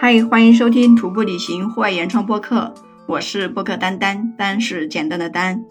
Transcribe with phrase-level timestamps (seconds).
[0.00, 2.72] 嗨，欢迎收听徒步旅行户外原创播客，
[3.08, 5.64] 我是播客丹丹，丹是简单的丹。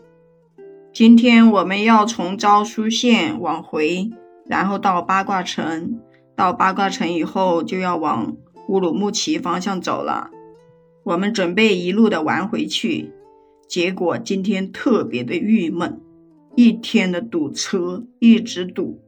[0.91, 4.09] 今天我们要从昭苏县往回，
[4.45, 5.97] 然后到八卦城，
[6.35, 8.35] 到八卦城以后就要往
[8.67, 10.29] 乌鲁木齐方向走了。
[11.05, 13.13] 我们准备一路的玩回去，
[13.69, 16.01] 结果今天特别的郁闷，
[16.57, 18.99] 一天的堵车，一直堵，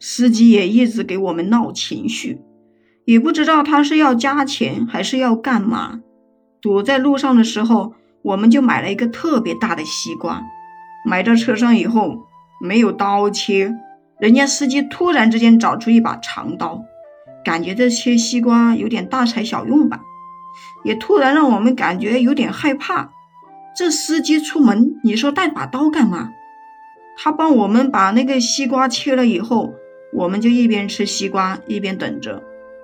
[0.00, 2.40] 司机也一直给我们闹情绪。
[3.04, 6.00] 也不知道他是要加钱还是要干嘛。
[6.60, 10.42] 堵在路上的时候，我们就买了一个特别大的西瓜，
[11.04, 12.18] 买到车上以后
[12.60, 13.74] 没有刀切，
[14.20, 16.82] 人家司机突然之间找出一把长刀，
[17.44, 20.00] 感觉这切西瓜有点大材小用吧，
[20.84, 23.10] 也突然让我们感觉有点害怕。
[23.74, 26.30] 这司机出门，你说带把刀干嘛？
[27.16, 29.74] 他帮我们把那个西瓜切了以后，
[30.12, 32.42] 我们就一边吃西瓜一边等着。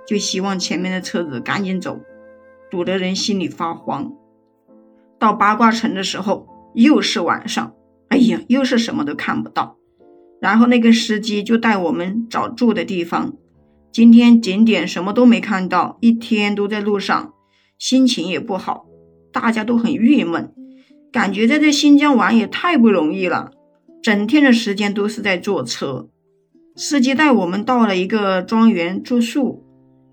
[0.09, 2.01] 就希望前面的车子赶紧走，
[2.71, 4.11] 堵得人心里发慌。
[5.19, 7.75] 到八卦城的时候又是晚上，
[8.09, 9.77] 哎呀，又是什么都看不到。
[10.41, 13.35] 然后那个司机就带我们找住的地方。
[13.93, 17.35] 今天景点什么都没看到，一天都在路上，
[17.79, 18.87] 心情也不好，
[19.31, 20.55] 大家都很郁闷，
[21.13, 23.51] 感觉在这新疆玩也太不容易了，
[24.03, 26.09] 整天的时间都是在坐车。
[26.77, 29.68] 司机带我们到了一个庄园住宿。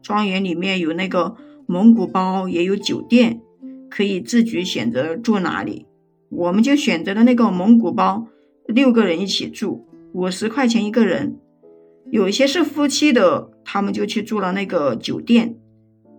[0.06, 3.42] 庄园里面有那个蒙古包，也有酒店，
[3.90, 5.88] 可以自己选择住哪里。
[6.30, 8.28] 我们就选择了那个蒙古包，
[8.68, 11.40] 六个人一起住，五十块钱一个人。
[12.12, 15.56] 有些是夫妻的，他们就去住了那个酒店。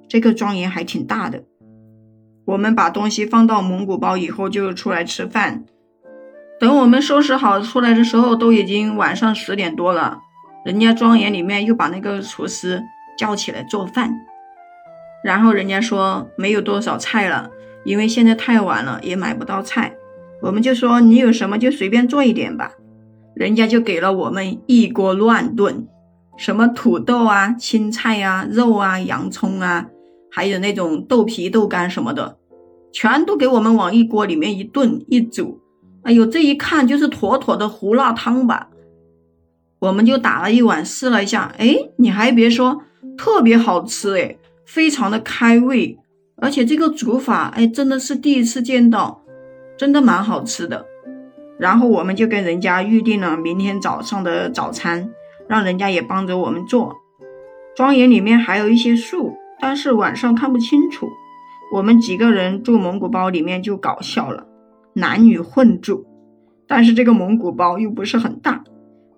[0.09, 1.45] 这个庄园还挺大的。
[2.45, 5.65] 我们把东西放到蒙古包以后，就出来吃饭。
[6.59, 10.19] 等我们收拾好出来的时候，都已经晚上十点多了。
[10.65, 12.83] 人家庄园里面又把那个厨师。
[13.17, 14.14] 叫起来做饭，
[15.25, 17.50] 然后人家说没有多少菜了，
[17.84, 19.94] 因为现在太晚了，也买不到菜。
[20.43, 22.72] 我们就说你有什么就随便做一点吧，
[23.34, 25.88] 人家就给了我们一锅乱炖，
[26.37, 29.87] 什么土豆啊、青菜啊、肉啊、洋葱啊，
[30.31, 32.37] 还有那种豆皮、豆干什么的，
[32.93, 35.60] 全都给我们往一锅里面一炖一煮。
[36.03, 38.69] 哎呦，这一看就是妥妥的胡辣汤吧。
[39.78, 42.83] 我们就打了一碗试了一下，哎，你还别说。
[43.16, 45.99] 特别好吃哎，非常的开胃，
[46.37, 49.22] 而且这个煮法哎，真的是第一次见到，
[49.77, 50.87] 真的蛮好吃的。
[51.59, 55.10] 然后我们就跟人家预定了明天早上的早餐，
[55.49, 56.94] 让人家也帮着我们做。
[57.75, 61.09] 庄园里面还有一些树，但是晚上看不清楚。
[61.72, 64.47] 我们几个人住蒙古包里面就搞笑了，
[64.93, 66.04] 男女混住，
[66.69, 68.62] 但是这个蒙古包又不是很大，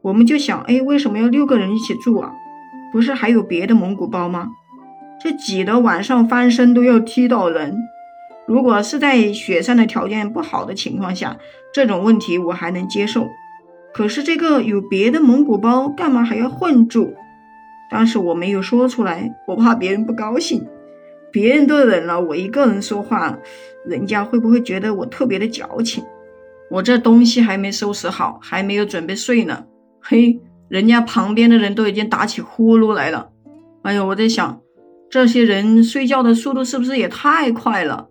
[0.00, 2.32] 我们就想，哎，为什么要六个人一起住啊？
[2.92, 4.48] 不是还有别的蒙古包吗？
[5.20, 7.76] 这挤得晚上翻身都要踢到人。
[8.46, 11.36] 如果是在雪山的条件不好的情况下，
[11.72, 13.26] 这种问题我还能接受。
[13.92, 17.14] 可是这个有别的蒙古包，干嘛还要混住？
[17.90, 20.66] 当时我没有说出来，我怕别人不高兴。
[21.30, 23.38] 别人都忍了，我一个人说话，
[23.84, 26.04] 人家会不会觉得我特别的矫情？
[26.70, 29.64] 我这东西还没收拾好，还没有准备睡呢。
[30.00, 30.40] 嘿。
[30.68, 33.30] 人家旁边的人都已经打起呼噜来了，
[33.82, 34.60] 哎呦，我在想，
[35.10, 38.08] 这些人睡觉的速度是不是也太快了？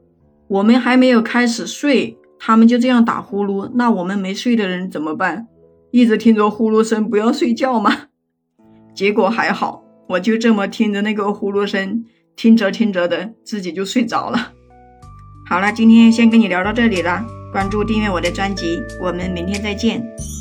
[0.47, 5.47] 我们还没有开始睡，他们就这样打呼噜，那我们没睡的人怎么办？
[5.91, 7.91] 一直听着呼噜声，不要睡觉吗？
[8.95, 12.03] 结果还好，我就这么听着那个呼噜声，
[12.35, 14.53] 听着听着的，自己就睡着了。
[15.47, 20.37] 好了，今天先跟你聊到这里了，关注订阅我的专辑，我们明天再见。